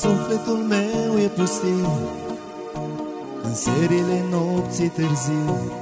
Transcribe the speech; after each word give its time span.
Sufletul 0.00 0.56
meu 0.56 1.18
e 1.18 1.26
pustiu 1.26 1.88
În 3.42 3.54
serile 3.54 4.24
nopții 4.30 4.88
târziu. 4.88 5.72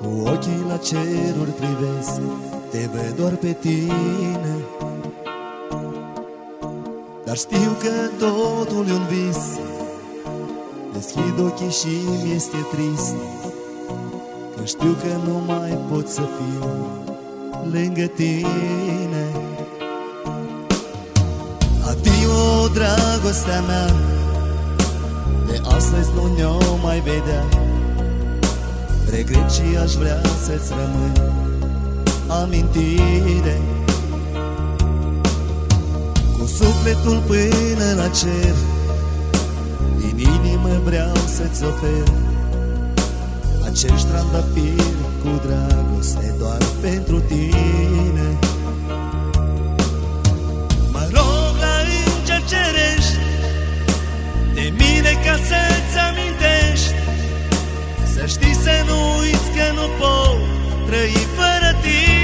Cu 0.00 0.28
ochii 0.28 0.64
la 0.68 0.76
ceruri 0.76 1.50
privesc 1.50 2.20
Te 2.70 2.88
văd 2.92 3.16
doar 3.16 3.32
pe 3.32 3.56
tine. 3.60 4.56
Dar 7.24 7.36
știu 7.36 7.76
că 7.78 8.24
totul 8.24 8.86
e 8.88 8.92
un 8.92 9.06
vis. 9.06 9.58
Deschid 10.92 11.38
ochii 11.38 11.70
și 11.70 11.96
mi 12.08 12.32
este 12.34 12.56
trist 12.70 13.14
Că 14.56 14.64
știu 14.64 14.96
că 15.02 15.30
nu 15.30 15.42
mai 15.46 15.78
pot 15.90 16.08
să 16.08 16.20
fiu 16.20 16.68
lângă 17.72 18.06
tine. 18.06 19.24
Adio, 21.88 22.23
dragostea 22.74 23.60
mea. 23.60 23.86
De 25.46 25.60
astăzi 25.76 26.10
nu 26.14 26.34
ne-o 26.36 26.76
mai 26.82 27.00
vedea. 27.00 27.44
Regret 29.10 29.50
și 29.50 29.76
aș 29.82 29.92
vrea 29.92 30.20
să-ți 30.44 30.70
rămân 30.70 31.12
amintire. 32.28 33.60
Cu 36.38 36.46
sufletul 36.46 37.22
până 37.26 37.94
la 37.96 38.08
cer 38.08 38.54
Din 39.98 40.18
inimă 40.18 40.80
vreau 40.84 41.14
să-ți 41.14 41.64
ofer 41.64 42.14
Acești 43.64 44.06
trandafiri 44.06 44.94
cu 45.22 45.28
dragoste 45.46 46.34
doar 46.38 46.62
pentru 46.80 47.20
tine 47.20 48.38
ca 55.24 55.36
să-ți 55.36 55.98
amintești. 56.08 56.94
Să 58.14 58.26
știi 58.26 58.54
să 58.54 58.82
nu 58.86 59.18
uiți 59.18 59.50
că 59.56 59.72
nu 59.74 59.86
pot 59.98 60.38
trăi 60.86 61.26
fără 61.36 61.76
tine 61.82 62.23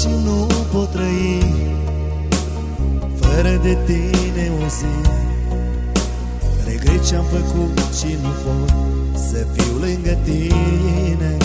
și 0.00 0.08
nu 0.24 0.46
pot 0.72 0.90
trăi 0.90 1.42
Fără 3.20 3.60
de 3.62 3.78
tine 3.86 4.52
o 4.64 4.68
zi. 4.68 5.08
Regret 6.66 7.06
ce-am 7.06 7.24
făcut 7.24 7.78
și 7.98 8.16
nu 8.22 8.28
pot 8.44 8.74
Să 9.14 9.46
fiu 9.52 9.76
lângă 9.78 10.18
tine. 10.24 11.36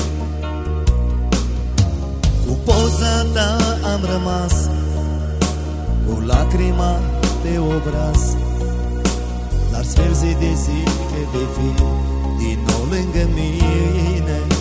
Cu 2.46 2.58
poza 2.64 3.26
ta 3.34 3.58
am 3.94 4.00
rămas 4.14 4.70
Cu 6.06 6.20
lacrima 6.26 7.00
pe 7.42 7.58
obraz. 7.60 8.36
Dar 9.72 9.84
sper 9.84 10.14
zi 10.14 10.36
de 10.40 10.54
zi 10.54 10.84
că 10.84 11.20
vei 11.32 11.48
fi 11.56 11.82
Din 12.38 12.60
nou 12.68 12.88
lângă 12.90 13.30
mine 13.34 14.55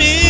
Iar 0.00 0.27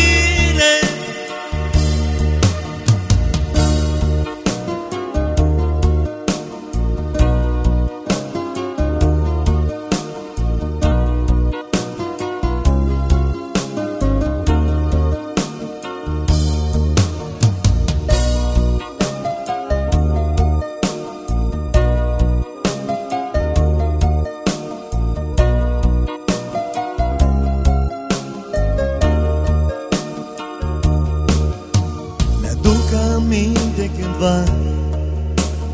aminte 34.19 34.39
cândva 34.43 34.43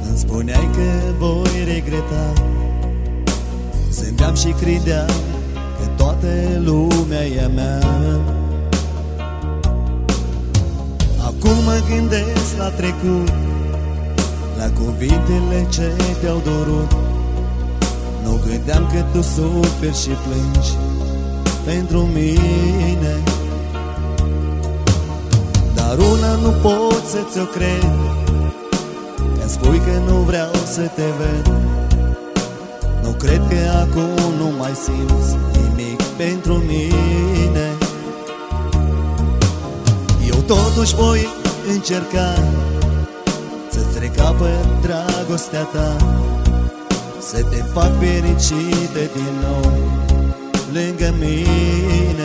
Îmi 0.09 0.17
spuneai 0.17 0.71
că 0.73 1.15
voi 1.19 1.65
regreta. 1.65 2.33
Zâmbeam 3.91 4.35
și 4.35 4.49
credeam 4.49 5.11
că 5.79 5.87
toată 5.97 6.27
lumea 6.65 7.25
e 7.27 7.45
a 7.45 7.49
mea. 7.49 7.79
Acum 11.19 11.65
mă 11.65 11.81
gândesc 11.89 12.57
la 12.59 12.69
trecut 12.69 13.33
La 14.59 14.71
cuvintele 14.71 15.67
ce 15.71 15.93
te-au 16.21 16.41
dorut. 16.45 16.97
Nu 18.25 18.41
gândeam 18.47 18.91
că 18.93 19.05
tu 19.13 19.23
suferi 19.23 20.01
și 20.01 20.09
plângi 20.09 20.73
Pentru 21.65 21.99
mine 21.99 23.23
dar 25.97 26.07
una 26.07 26.35
nu 26.35 26.49
pot 26.49 27.05
să 27.07 27.19
ți-o 27.31 27.45
cred. 27.45 27.95
Când 29.39 29.51
spui 29.51 29.79
că 29.79 30.13
nu 30.13 30.17
vreau 30.17 30.51
să 30.65 30.81
te 30.81 31.03
ved 31.19 31.53
Nu 33.03 33.09
cred 33.09 33.43
că 33.49 33.79
acum 33.81 34.35
nu 34.39 34.53
mai 34.59 34.73
simți 34.85 35.37
nimic 35.53 36.03
pentru 36.03 36.55
mine. 36.55 37.67
Eu 40.27 40.37
totuși 40.47 40.95
voi 40.95 41.27
încerca 41.73 42.35
Să-ți 43.71 43.99
recapăt 43.99 44.67
dragostea 44.81 45.63
ta 45.63 45.97
Să 47.21 47.43
te 47.43 47.57
fac 47.57 47.91
fericită 47.99 49.01
din 49.15 49.35
nou 49.43 49.73
Lângă 50.73 51.15
mine 51.19 52.24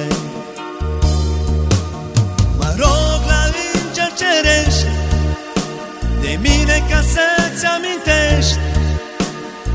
amintești? 7.75 8.59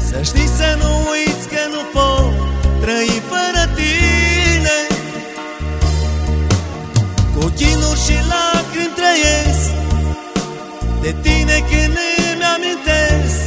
Să 0.09 0.23
știi 0.23 0.51
să 0.61 0.69
nu 0.83 0.91
uiți 1.13 1.49
că 1.53 1.63
nu 1.75 1.83
pot 1.97 2.33
trăi 2.81 3.23
fără 3.31 3.65
tine. 3.79 4.79
Cu 7.35 7.45
chinuri 7.59 8.01
și 8.07 8.17
lacrimi 8.31 8.95
trăiesc 8.99 9.71
De 11.03 11.15
tine 11.23 11.57
când 11.69 11.97
îmi 12.33 12.45
amintesc. 12.55 13.41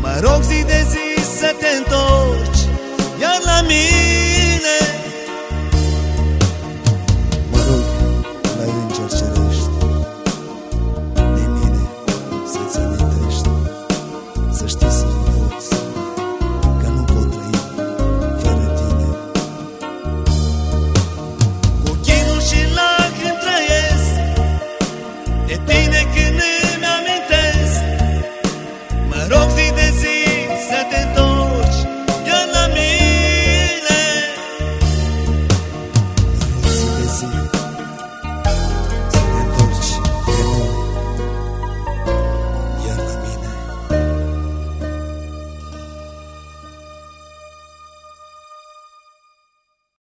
Mă 0.00 0.14
rog 0.20 0.42
zi 0.42 0.64
de 0.64 0.86
zi 0.92 1.06
să 1.38 1.54
te 1.60 1.68
întorci 1.76 2.60
Iar 3.20 3.40
la 3.44 3.60
mine 3.60 3.89